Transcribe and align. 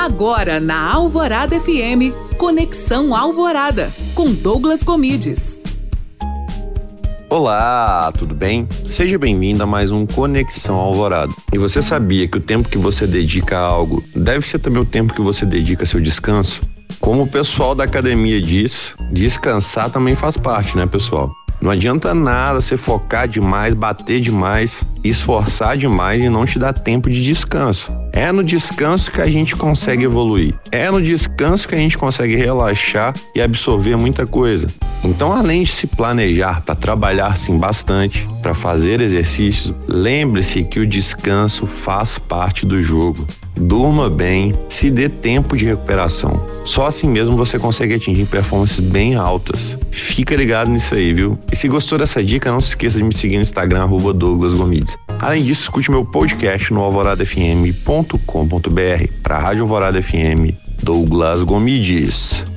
Agora 0.00 0.58
na 0.58 0.94
Alvorada 0.94 1.60
FM, 1.60 2.10
Conexão 2.38 3.14
Alvorada, 3.14 3.92
com 4.14 4.32
Douglas 4.32 4.82
Comides. 4.82 5.60
Olá, 7.28 8.10
tudo 8.16 8.34
bem? 8.34 8.66
Seja 8.86 9.18
bem-vindo 9.18 9.62
a 9.62 9.66
mais 9.66 9.92
um 9.92 10.06
Conexão 10.06 10.76
Alvorada. 10.76 11.30
E 11.52 11.58
você 11.58 11.82
sabia 11.82 12.26
que 12.26 12.38
o 12.38 12.40
tempo 12.40 12.70
que 12.70 12.78
você 12.78 13.06
dedica 13.06 13.58
a 13.58 13.60
algo 13.60 14.02
deve 14.16 14.48
ser 14.48 14.60
também 14.60 14.80
o 14.80 14.86
tempo 14.86 15.12
que 15.12 15.20
você 15.20 15.44
dedica 15.44 15.82
a 15.82 15.86
seu 15.86 16.00
descanso? 16.00 16.62
Como 16.98 17.24
o 17.24 17.28
pessoal 17.28 17.74
da 17.74 17.84
academia 17.84 18.40
diz, 18.40 18.94
descansar 19.12 19.90
também 19.90 20.14
faz 20.14 20.34
parte, 20.38 20.78
né, 20.78 20.86
pessoal? 20.86 21.30
Não 21.60 21.70
adianta 21.70 22.14
nada 22.14 22.58
você 22.58 22.78
focar 22.78 23.28
demais, 23.28 23.74
bater 23.74 24.18
demais, 24.18 24.82
esforçar 25.04 25.76
demais 25.76 26.22
e 26.22 26.28
não 26.30 26.46
te 26.46 26.58
dar 26.58 26.72
tempo 26.72 27.10
de 27.10 27.22
descanso. 27.22 27.92
É 28.20 28.30
no 28.30 28.44
descanso 28.44 29.10
que 29.10 29.22
a 29.22 29.30
gente 29.30 29.56
consegue 29.56 30.04
evoluir. 30.04 30.54
É 30.70 30.90
no 30.90 31.02
descanso 31.02 31.66
que 31.66 31.74
a 31.74 31.78
gente 31.78 31.96
consegue 31.96 32.36
relaxar 32.36 33.14
e 33.34 33.40
absorver 33.40 33.96
muita 33.96 34.26
coisa. 34.26 34.66
Então, 35.02 35.32
além 35.32 35.62
de 35.62 35.72
se 35.72 35.86
planejar 35.86 36.60
para 36.60 36.74
trabalhar 36.74 37.38
sim 37.38 37.56
bastante, 37.56 38.28
para 38.42 38.52
fazer 38.52 39.00
exercícios, 39.00 39.72
lembre-se 39.88 40.62
que 40.64 40.80
o 40.80 40.86
descanso 40.86 41.66
faz 41.66 42.18
parte 42.18 42.66
do 42.66 42.82
jogo. 42.82 43.26
Durma 43.56 44.10
bem, 44.10 44.52
se 44.68 44.90
dê 44.90 45.08
tempo 45.08 45.56
de 45.56 45.64
recuperação. 45.64 46.44
Só 46.66 46.88
assim 46.88 47.08
mesmo 47.08 47.38
você 47.38 47.58
consegue 47.58 47.94
atingir 47.94 48.26
performances 48.26 48.80
bem 48.80 49.14
altas. 49.14 49.78
Fica 49.90 50.36
ligado 50.36 50.68
nisso 50.68 50.94
aí, 50.94 51.14
viu? 51.14 51.38
E 51.50 51.56
se 51.56 51.68
gostou 51.68 51.96
dessa 51.96 52.22
dica, 52.22 52.52
não 52.52 52.60
se 52.60 52.68
esqueça 52.68 52.98
de 52.98 53.04
me 53.04 53.14
seguir 53.14 53.36
no 53.36 53.42
Instagram, 53.42 53.88
Douglas 54.12 54.52
Gomides. 54.52 54.98
Além 55.20 55.44
disso, 55.44 55.62
escute 55.62 55.90
meu 55.90 56.04
podcast 56.04 56.72
no 56.72 56.80
alvoradafm.com.br 56.80 59.12
para 59.22 59.36
a 59.36 59.38
Rádio 59.38 59.62
Alvorada 59.62 60.02
FM, 60.02 60.54
Douglas 60.82 61.42
Gomides. 61.42 62.49